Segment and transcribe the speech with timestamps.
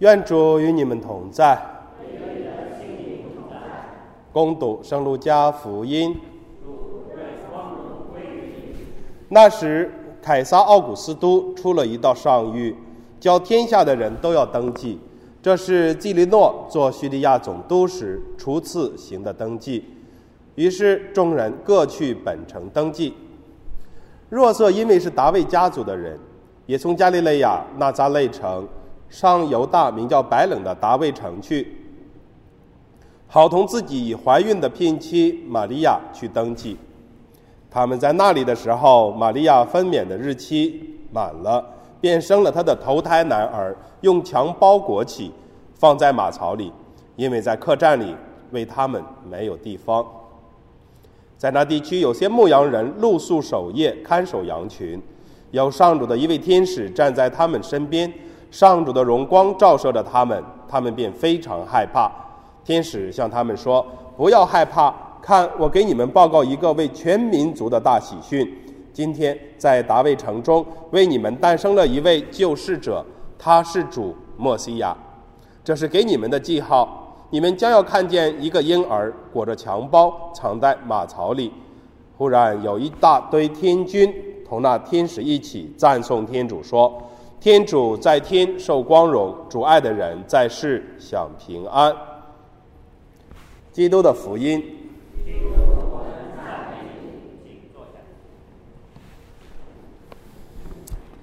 [0.00, 1.58] 愿主与你们同在。
[4.30, 6.14] 恭读圣路加福音。
[9.30, 9.90] 那时，
[10.20, 12.74] 凯撒奥古斯都出了一道上谕，
[13.18, 15.00] 叫天下的人都要登记。
[15.42, 19.82] 这是基利诺做叙利亚总督时初次行的登记。
[20.56, 23.14] 于是众人各去本城登记。
[24.28, 26.18] 若瑟因为是达卫家族的人，
[26.66, 28.68] 也从加利肋亚纳扎勒城。
[29.08, 31.76] 上犹大名叫白冷的达卫城去，
[33.26, 36.76] 好同自己已怀孕的聘妻玛利亚去登记。
[37.70, 41.64] 他们在那里的时候，玛利亚分娩的日期满了，
[42.00, 45.32] 便生了她的头胎男儿，用襁褓裹起，
[45.74, 46.72] 放在马槽里，
[47.16, 48.14] 因为在客栈里
[48.50, 50.04] 为他们没有地方。
[51.36, 55.00] 在那地区，有些牧羊人露宿守夜，看守羊群，
[55.50, 58.10] 有上主的一位天使站在他们身边。
[58.50, 62.10] 上主的荣光照射着他们，他们便非常害怕。
[62.64, 68.50] 天使向他们说：“不要害怕，看，我给你们报告一个为全民族的大喜讯。
[68.92, 73.04] 今天在达味城中为你们诞生了一位救世者，
[73.38, 74.96] 他是主莫西亚。
[75.62, 77.02] 这是给你们的记号。
[77.30, 81.52] 你们将要看见一个婴儿裹着襁褓，藏在马槽里。”
[82.18, 84.10] 忽然有一大堆天军
[84.48, 87.02] 同那天使一起赞颂天主说。
[87.38, 91.94] 天主在天受光荣，主爱的人在世享平安。
[93.70, 94.62] 基督的福音。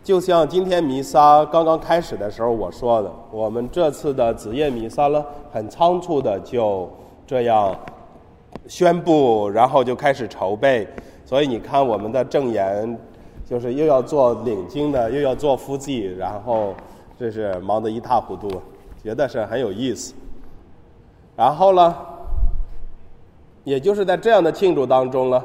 [0.03, 6.89] 就像今天弥撒刚刚开始的时候我说的，我们这次的子夜弥撒呢，很仓促的就
[7.25, 7.75] 这样
[8.67, 10.88] 宣布，然后就开始筹备，
[11.25, 12.97] 所以你看我们的证言。
[13.45, 16.73] 就是又要做领经的，又要做辅祭，然后
[17.19, 18.50] 这是忙得一塌糊涂，
[19.03, 20.13] 觉得是很有意思。
[21.35, 21.95] 然后呢，
[23.63, 25.44] 也就是在这样的庆祝当中呢，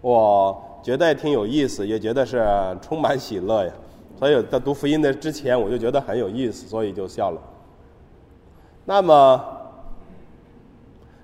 [0.00, 2.42] 我觉得也挺有意思，也觉得是
[2.80, 3.72] 充满喜乐呀。
[4.18, 7.40] 所以在读福音的之前，我就觉得很有意思，所以就笑了。
[8.86, 9.44] 那么，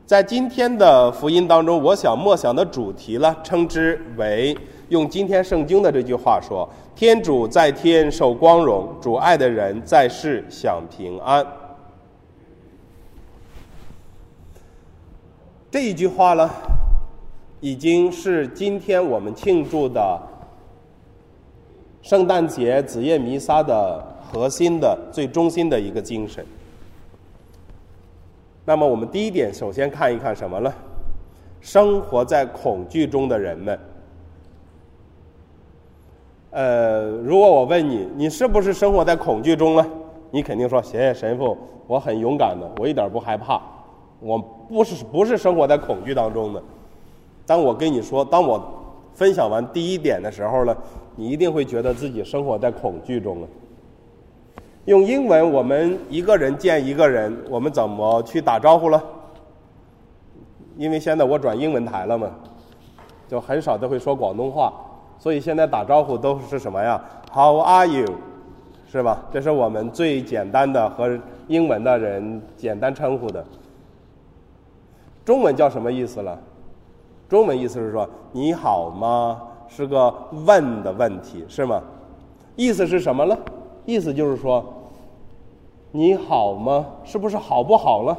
[0.05, 4.55] 在今天的福音当中，我想默想的主题呢，称之为。
[4.93, 11.47] 用今天圣经的这句话说：“天主在天受光荣，主爱的人在世享平安。”
[15.73, 16.51] 这一句话呢，
[17.61, 20.21] 已经是今天我们庆祝的
[22.03, 23.99] 圣诞节子夜弥撒的
[24.31, 26.45] 核心的最中心的一个精神。
[28.67, 30.71] 那么，我们第一点，首先看一看什么呢？
[31.63, 33.81] 生活在恐惧中的人们。
[36.53, 39.87] 呃，如果我问你，你是不是生活在恐惧中呢？
[40.31, 43.59] 你肯定说，谢谢神父，我很勇敢的，我一点不害怕，
[44.21, 46.62] 我不是不是生活在恐惧当中的。
[47.47, 48.62] 当我跟你说，当我
[49.15, 50.77] 分享完第一点的时候呢，
[51.17, 53.49] 你一定会觉得自己生活在恐惧中了。
[54.85, 59.03] 用英文，我们一个人见一个人，我们怎么去打招呼了？
[60.77, 62.31] 因为现在我转英文台了嘛，
[63.27, 64.71] 就很少都会说广东话。
[65.22, 67.00] 所以现在打招呼都是什么呀
[67.33, 68.05] ？How are you？
[68.91, 69.22] 是吧？
[69.31, 71.16] 这是我们最简单的和
[71.47, 73.44] 英文的人简单称呼的。
[75.25, 76.37] 中文叫什么意思了？
[77.28, 79.41] 中文意思是说你好吗？
[79.69, 80.12] 是个
[80.44, 81.81] 问的问题，是吗？
[82.56, 83.38] 意思是什么呢？
[83.87, 84.65] 意思就是说
[85.93, 86.84] 你好吗？
[87.05, 88.19] 是不是好不好了？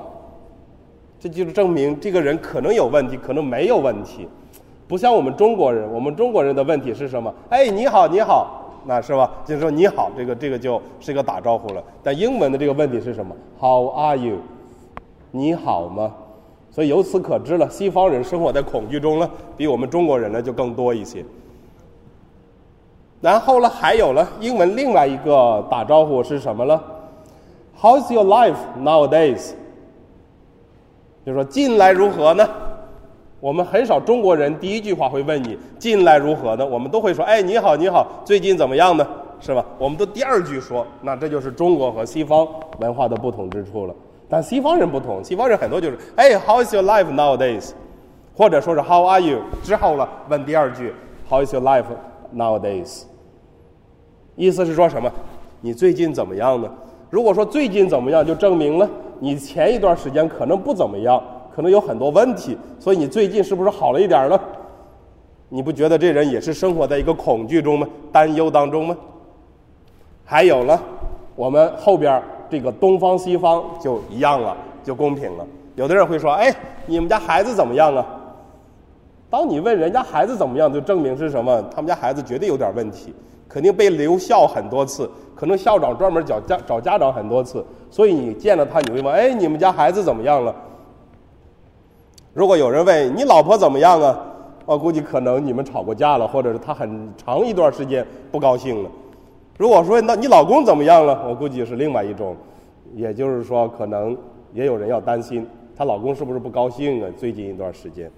[1.20, 4.30] 这就是证明这个人可能有问题，可能没有问题。
[4.88, 7.34] 不像我们中国人，我们中国人的问题是什么？
[7.50, 9.32] 哎，你好，你好，那是吧？
[9.46, 11.84] 就是说你好，这个这个就是一个打招呼了。
[12.04, 14.38] 但英文的这个问题是什么？How are you？
[15.32, 16.14] 你好吗？
[16.70, 21.24] 所以由此可知了，西方人生活在恐惧中呢，比我们中国人呢就更多一些。
[23.22, 26.82] 然后呢，还有了英文另外一个打招呼是什么呢
[27.80, 29.52] ？How's your life nowadays？
[31.26, 32.46] 就说近来如何呢？
[33.44, 36.66] 我们很少中国人第一句话会问你近来如何呢？
[36.66, 39.06] 我们都会说，哎，你好，你好，最近怎么样呢？
[39.42, 39.66] 是吧？
[39.78, 42.48] 我们都第二句说，那这就是中国和西方
[42.80, 43.94] 文化的不同之处了。
[44.30, 47.72] 但西方人不同，西方人很多就是，哎，How is your life nowadays？
[48.34, 49.40] 或者说是 How are you？
[49.62, 50.94] 之后了问第二句
[51.30, 51.84] ，How is your life
[52.34, 53.04] nowadays？
[54.38, 55.12] 意思是说什么？
[55.60, 56.72] 你最近怎么样呢？
[57.10, 61.22] 如果说最近怎么样，就证明了你前一段时间可能不怎么样。
[61.56, 64.40] 可能有很多问题，所以你最近是不是好了一点呢？
[65.50, 67.88] 你不觉得这人也是生活在一个恐惧中吗？
[68.12, 68.98] 担忧当中吗？
[70.26, 70.80] 还有呢，
[71.36, 72.20] 我们后边
[72.50, 75.46] 这个东方西方就一样了，就公平了。
[75.76, 76.52] 有的人会说：“哎，
[76.88, 78.06] 你们家孩子怎么样啊？”
[79.30, 81.62] 当你问人家孩子怎么样，就证明是什么？
[81.74, 83.14] 他们家孩子绝对有点问题，
[83.48, 87.64] 肯定被留校很多次，可能校长专门找家找家长很多次。
[87.92, 90.56] 所以你见了他，你会问：“哎，你们家孩子怎么样了？”
[92.34, 94.20] 如果有人问你老婆怎么样啊？
[94.66, 98.90] 我估计可能你们吵过架了，或者是她很长一段时间不高兴了。
[99.58, 101.24] 如果说那你老公怎么样了？
[101.28, 102.36] 我估计是另外一种，
[102.96, 104.18] 也就是说，可能
[104.54, 105.46] 也有人要担心
[105.78, 107.10] 她老公是不是不高兴啊？
[107.18, 108.10] 最近一段时间。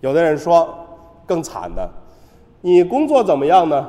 [0.00, 0.68] 有的人说
[1.24, 1.88] 更惨的，
[2.60, 3.88] 你工作怎么样呢？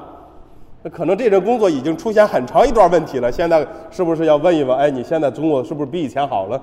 [0.83, 4.77] 那可能这个工作已经出现很长一段问题了，现在是不是要问一问？
[4.77, 6.61] 哎，你现在工作是不是比以前好了？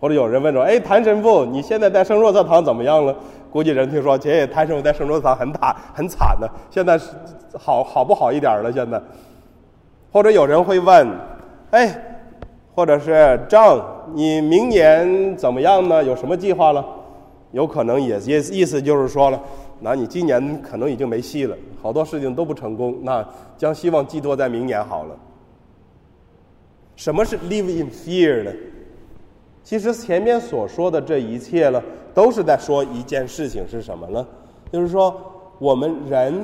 [0.00, 3.14] 或者有人问说，哎，谭神父，你现在在圣若瑟堂怎么样了？
[3.50, 7.06] 估计人听说，姐，谭神父在圣若瑟堂很惨很惨的，现在是
[7.58, 8.72] 好好不好一点了？
[8.72, 9.00] 现在，
[10.12, 11.08] 或者有人会问，
[11.70, 12.20] 哎，
[12.74, 13.82] 或者是张，
[14.14, 16.04] 你明年怎么样呢？
[16.04, 16.84] 有什么计划了？
[17.52, 19.40] 有可能也也意思就是说了，
[19.80, 25.16] 那你今年可能已经没戏了，好多事情都不成功，那将希望寄托在明年好了。
[26.94, 28.52] 什么是 live in fear 呢？
[29.68, 31.82] 其实前面所说的这一切呢，
[32.14, 34.26] 都是在说一件事情是什么呢？
[34.72, 35.14] 就是说
[35.58, 36.42] 我们人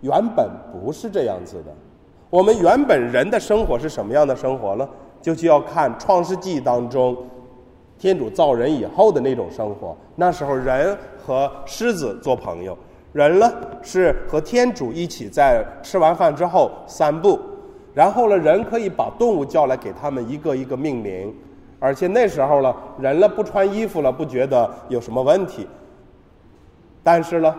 [0.00, 1.74] 原本不是这样子的，
[2.30, 4.88] 我们原本人的生活是什么样的生活呢？
[5.20, 7.14] 就需要看创世纪当中。
[7.98, 12.76] 天主造人以后的那种生活，那时候人和狮子做朋友，
[13.12, 13.52] 人呢
[13.82, 17.38] 是和天主一起在吃完饭之后散步，
[17.92, 21.32] 然后呢人可以把动物叫来给他们一个一个命名，
[21.82, 25.66] 而且那时候呢人了不穿衣服了，不觉得有什么问题，
[27.02, 27.52] 但是呢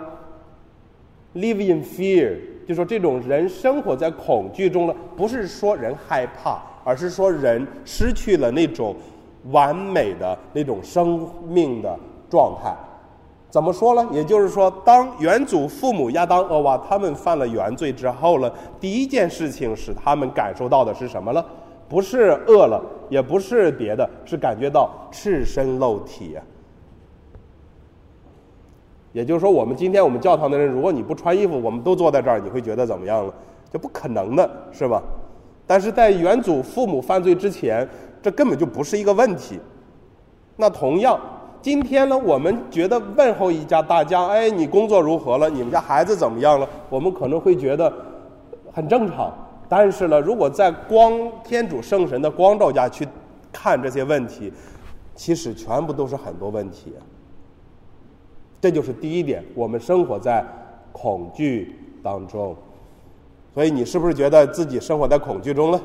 [1.36, 8.96] ，live in fear，就说这种人生活在恐惧中呢，不是说人害怕，而是说人失去了那种。
[9.52, 12.00] 完美的那种生命的
[12.30, 12.74] 状态，
[13.50, 14.08] 怎么说呢？
[14.10, 18.50] 也就是说，当远祖父母亚当、厄娃他们犯了原罪之后呢，
[18.80, 21.44] 第一件事情使他们感受到的是什么呢？
[21.94, 26.36] 不是饿了，也不是别的，是感觉到赤身露体。
[29.12, 33.34] 也就是说，我们今天我们教堂的人，如果你不穿衣服，我们都坐在这儿，你会觉得怎么样呢？
[33.72, 35.04] 就不可能的，是吧？
[35.68, 37.88] 但是在远祖父母犯罪之前。
[38.24, 39.60] 这根本就不是一个问题。
[40.56, 41.20] 那同样，
[41.62, 45.48] 今天呢，我们觉得问候一下大家，哎，你工作如何了？
[45.48, 46.68] 你们家孩子怎么样了？
[46.90, 47.94] 我们可能会觉得
[48.72, 49.32] 很正常。
[49.76, 51.12] 但是呢，如果在光
[51.44, 53.08] 天主圣神的光照下去
[53.52, 54.54] 看这些问题，
[55.16, 56.94] 其实全部都是很多问题。
[58.62, 60.46] 这就是第一点，我们生活在
[60.92, 62.56] 恐惧当中。
[63.52, 65.82] 所以，你是不是觉得自己生活在恐惧中了？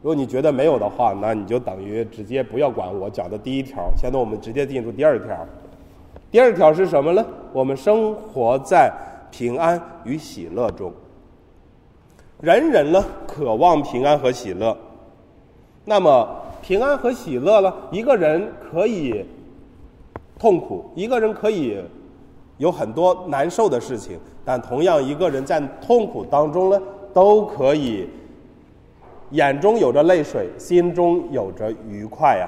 [0.00, 3.92] 如果你觉得没有的话，那你就等于直接不要管我讲的第一条。
[3.96, 5.36] 现在我们直接进入第二条。
[6.30, 7.26] 第二条是什么呢？
[7.52, 8.92] 我们生活在
[9.32, 10.92] 平安与喜乐中。
[12.44, 14.76] 人人呢渴望平安和喜乐。
[15.86, 16.28] 那么
[16.60, 17.72] 平安和喜乐呢？
[17.90, 19.24] 一个人可以
[20.38, 21.82] 痛苦，一个人可以
[22.58, 26.78] 有很多难受的事情，但同样一个人在痛苦当中呢，
[27.14, 28.06] 都可以。
[29.30, 32.46] 眼中有着泪水，心中有着愉快呀。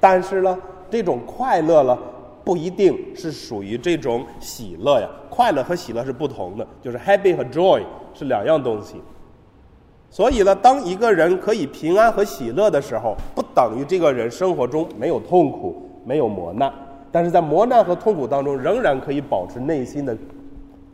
[0.00, 0.58] 但是呢，
[0.90, 1.96] 这种快乐呢，
[2.44, 5.08] 不一定是属于这种喜乐呀。
[5.30, 7.82] 快乐和喜乐是不同的，就是 happy 和 joy
[8.14, 8.96] 是两样东西。
[10.10, 16.70] 所以呢，当一个人可以平安和喜乐的时候，不等于这个人生活中没有痛苦、没有磨难。
[17.10, 20.16] 但是在磨难和痛苦当中，仍然可以保持内心的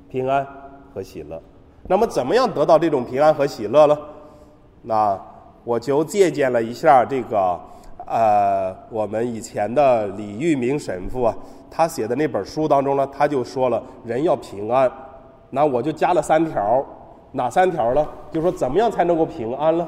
[0.08, 0.46] 平安
[0.94, 1.40] 和喜乐。
[1.88, 3.98] 那么，怎么样得到这种平安和喜乐呢？
[4.82, 5.20] 那
[5.64, 7.58] 我就借鉴了一下这个，
[8.08, 11.36] 呃，我们以前的李玉明神父啊，
[11.70, 14.90] 他写的那本书当中呢，他就说了人要平安，
[15.50, 16.84] 那我就加了三条，
[17.32, 18.06] 哪三条呢？
[18.32, 19.86] 就说怎么样才能够平安呢？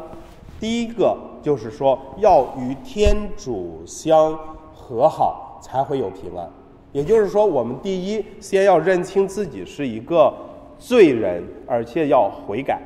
[0.60, 4.38] 第一个就是说要与天主相
[4.74, 6.46] 和好，才会有平安。
[6.92, 10.34] 也就是说，我们第一先要认清自己是一个
[10.76, 12.82] 罪人，而且要悔改。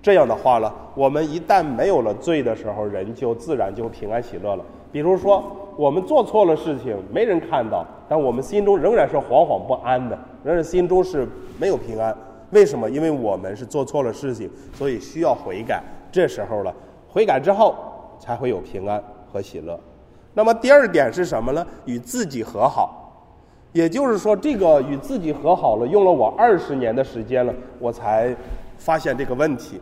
[0.00, 4.64] 这样的话呢，我们一旦没有了罪的时候，人就自然就平安喜乐了。
[4.92, 5.44] 比如说，
[5.76, 11.28] 我们做错了事情，没人看到，但我们心中仍然是惶惶不安的，仍然心中是
[11.58, 12.16] 没有平安。
[12.52, 12.88] 为什么？
[12.88, 15.82] 因为我们是做错了事情，所以需要悔改。
[16.10, 16.72] 这时候了，
[17.12, 17.74] 悔改之后
[18.18, 19.78] 才会有平安和喜乐。
[20.32, 21.66] 那么第二点是什么呢？
[21.84, 23.04] 与自己和好。
[23.72, 28.34] 也就是说，这个与自己和好了，用了我二十年的时间了，我才。
[28.78, 29.80] 发现这个问题，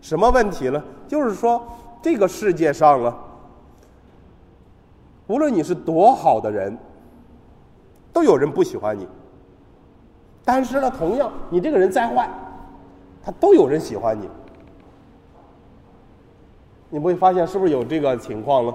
[0.00, 0.82] 什么问题呢？
[1.08, 1.66] 就是说，
[2.00, 3.16] 这个世界上了，
[5.26, 6.76] 无论你是多好的人，
[8.12, 9.08] 都有人不喜欢你。
[10.44, 12.28] 但是呢，同样你这个人再坏，
[13.22, 14.28] 他都有人喜欢你。
[16.90, 18.74] 你不会发现是不是有这个情况了？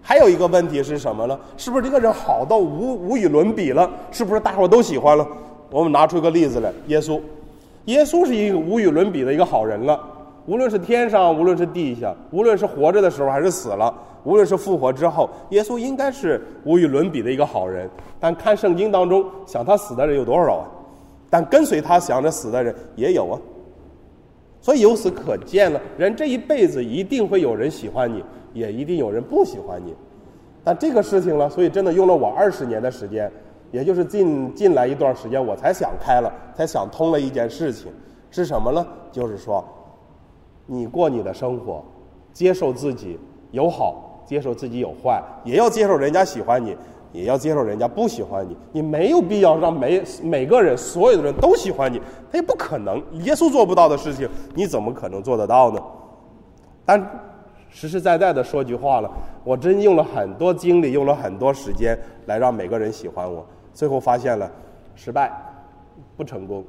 [0.00, 1.38] 还有一个问题是什么呢？
[1.56, 3.90] 是不是这个人好到无无与伦比了？
[4.10, 5.26] 是不是大伙都喜欢了？
[5.70, 7.20] 我们拿出一个例子来，耶稣，
[7.88, 9.98] 耶稣是一个无与伦比的一个好人了。
[10.44, 13.92] 无论是天上，无论是地下，无论是活着的时候还是死了，
[14.24, 17.88] 无论是复活之后，耶稣应该是无与伦比的一个好人。
[18.20, 20.68] 但看圣经当中，想他死的人有多少啊？
[21.30, 23.40] 但跟随他想着死的人也有啊。
[24.60, 29.94] 所以由此可见了，人这一辈子一定会有人喜欢你，也一定有人不喜欢你。
[30.62, 33.30] 但这个事情呢，所以真的用了我二十年的时间，
[33.70, 37.92] 也就是近近来一段时间，我才想开了，才想通了一件事情，
[38.30, 38.86] 是什么呢？
[39.12, 39.64] 就是说。
[40.70, 41.82] 你过你的生活，
[42.30, 43.18] 接受自己
[43.52, 46.76] 有好，接受自己有坏，也要接受人家喜欢你，
[47.10, 48.54] 也要接受人家不喜欢你。
[48.70, 51.98] 你没有必要让每每个人、所有的人都喜欢你，
[52.30, 53.02] 他也不可能。
[53.22, 55.80] 耶稣做不到的事情，你怎么可能做得到呢？
[56.84, 57.00] 但
[57.70, 59.10] 实实在在的说句话了，
[59.44, 63.42] 我真用了很多精力，用了很多时间来让每个人喜欢我，
[63.78, 64.50] 最后发现了
[64.96, 65.30] 失败，
[66.16, 66.64] 不成功，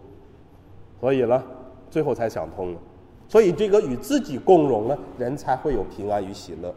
[0.99, 1.43] 所以呢，
[1.89, 2.79] 最后才想通了。
[3.27, 6.71] 所以，这个与自己共荣呢，人才会有平安与喜乐。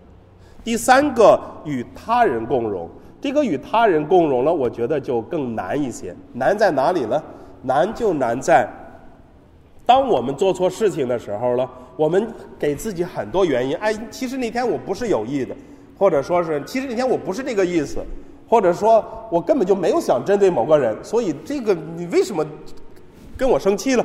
[0.64, 2.88] 第三个，与他人共荣，
[3.20, 6.16] 这个与他人共荣呢，我觉得就更难一些。
[6.32, 7.22] 难在哪里呢？
[7.60, 8.66] 难就难在，
[9.84, 12.26] 当我们做错事情的时候呢，我们
[12.58, 13.76] 给自己很多原因。
[13.76, 15.54] 哎，其实那天我不是有意的，
[15.98, 18.00] 或者说是，其实那天我不是这个意思，
[18.52, 20.94] 或者说我根本就没有想针对某个人。
[21.02, 22.46] 所以，这个你为什么
[23.34, 24.04] 跟我生气了？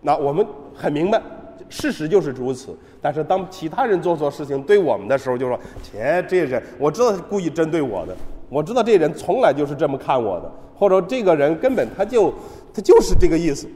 [0.00, 1.20] 那我们很明白，
[1.68, 2.74] 事实就是如此。
[3.02, 8.16] 但是当其他人做错事情对我们的时候，就说：“切，这人我知道他故意针对我的，
[8.48, 12.32] 我知道这人从来就是这么看我的，或者这个人根本他就
[12.72, 13.68] 他就是这个意思。”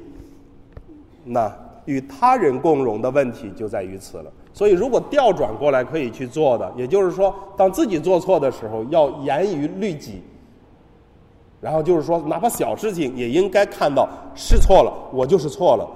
[1.28, 4.32] 那与他人共荣的问题就在于此了。
[4.56, 10.22] 所以，如果调转过来可以去做的，也就是说，当自己做错的时候，要严于律己。
[11.60, 15.86] 然后就是说，哪怕小事情也应该看到是错了，我就是错了。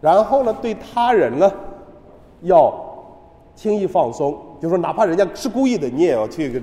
[0.00, 1.52] 然后呢，对他人呢，
[2.42, 2.72] 要
[3.56, 6.62] 轻易放松，就是说哪怕人家是故意的，你也要去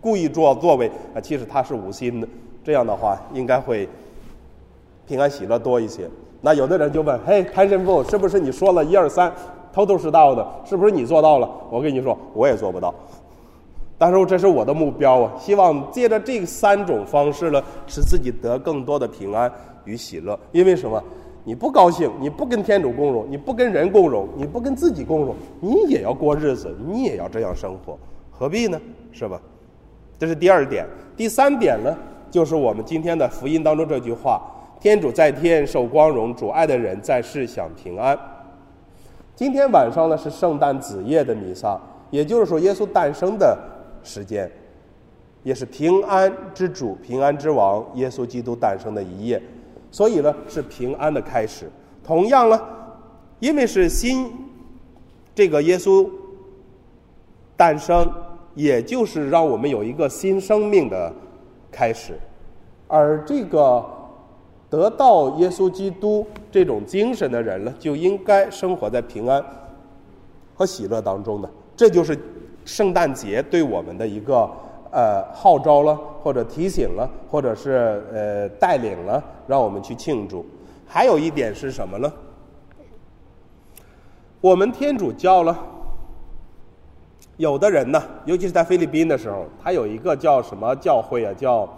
[0.00, 2.26] 故意做作为啊，其实他是无心的。
[2.64, 3.88] 这样的话，应该会
[5.06, 6.10] 平安喜乐多一些。
[6.40, 9.32] 那有的人就问：“嘿，潘神父，是不是你说了一二三，
[9.76, 10.46] 头头是道的？
[10.64, 12.94] 是不是你做到了？”我跟你说，我也做不到。
[13.98, 19.52] 但是这是我的目标啊，希望借着这三种方式呢，使自己得更多的平安
[19.84, 20.38] 与喜乐。
[20.50, 21.02] 因为什么？
[21.44, 27.98] 你不高兴，你不跟天主共荣，你不跟人共荣，你不跟自己共荣，你也要过日子，你也要这样生活，
[28.30, 28.80] 何必呢？
[29.12, 29.38] 是吧？
[30.18, 30.86] 这是第二点。
[31.14, 31.94] 第三点呢，
[32.30, 34.40] 就是我们今天的福音当中这句话
[34.80, 38.18] ：“天主在天受光荣，主爱的人在世享平安。”
[39.36, 41.78] 今天晚上呢是圣诞子夜的弥撒，
[42.10, 43.56] 也就是说耶稣诞生的
[44.02, 44.50] 时间，
[45.42, 49.40] 也是平安之主、平安之王耶稣基督诞生的一夜。
[49.90, 51.70] 所以呢，是平安的开始。
[52.02, 52.58] 同样呢，
[53.38, 54.32] 因为是新
[55.34, 56.08] 这个耶稣
[57.58, 58.10] 诞生，
[58.54, 61.12] 也就是让我们有一个新生命的
[61.70, 62.18] 开始。
[62.88, 63.84] 而这个
[64.68, 69.44] 得到耶稣基督这种精神的人呢，就应该生活在平安
[70.54, 71.48] 和喜乐当中的。
[71.76, 72.18] 这就是
[72.64, 74.48] 圣诞节对我们的一个。
[74.92, 80.46] 呃，号召了，或者提醒了，或者是呃带领了，让我们去庆祝。
[80.86, 82.10] 还有一点是什么呢？
[84.40, 85.58] 我们天主教了，
[87.36, 91.34] 有的人呢，尤其是在菲律宾的时候，他有一个叫什么教会啊？
[91.34, 91.68] 叫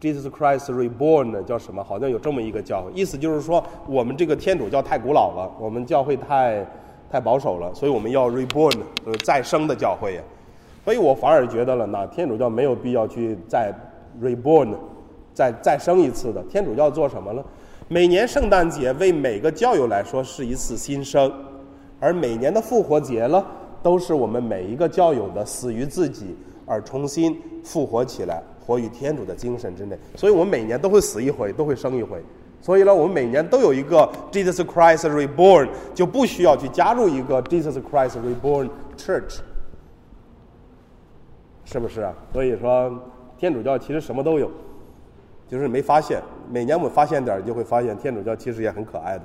[0.00, 1.82] Jesus Christ Reborn，叫什么？
[1.82, 6.66] 好像有这么一个教会，意思就是说，我们这个天主教太古老了，我们教会太。
[7.10, 8.70] 太保守了，所以我们要 reborn，
[9.02, 10.20] 就是再生的教会。
[10.84, 13.72] 所以我反而觉得了，那天主教没有必要去再
[14.22, 14.74] reborn，
[15.32, 16.42] 再再生一次的。
[16.50, 17.42] 天主教做什么呢？
[17.88, 21.32] 每年圣诞节为每个教友来说是一次新生，
[21.98, 23.42] 而每年的复活节呢，
[23.82, 26.36] 都是我们每一个教友的死于自己
[26.68, 29.98] 而重新复活起来，活于天主的精神之内。
[30.14, 32.22] 所以我们每年都会死一回，都会生一回。
[32.60, 39.38] 所以呢，我们每年都有一个 Jesus Christ Reborn，就不需要去加入一个 Jesus Christ Reborn Church，
[41.64, 42.12] 是不是啊？
[42.32, 42.92] 所以说，
[43.38, 44.50] 天主教其实什么都有，
[45.48, 46.20] 就是没发现。
[46.50, 49.24] 每年我们发现点儿，就会发现天主教其实也很可爱的。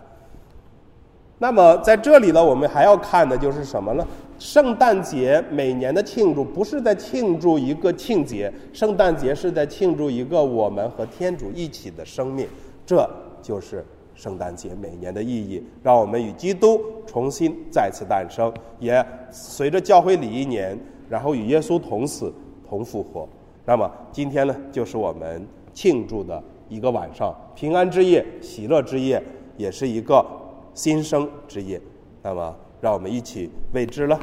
[1.44, 4.08] 那么在这里呢，我们还要看的就是什么呢？
[4.40, 12.48] 圣诞节每年的庆祝不是在庆祝一个庆节，圣诞节是在庆祝一个我们和天主一起的生命，
[12.86, 13.06] 这
[13.42, 13.86] 就是
[14.16, 22.32] 圣诞节每年的意义，让我们与基督重新再次诞生，也随着教会礼一年，然后与耶稣同死
[22.66, 23.28] 同复活。
[23.66, 29.22] 那么今天呢，就是我们庆祝的一个晚上，平安之夜、喜乐之夜，
[29.58, 30.26] 也是一个
[30.74, 31.82] 新生之夜。
[32.22, 34.20] 那么，让我们一起为之了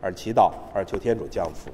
[0.00, 1.70] 而祈祷，而求天主降福。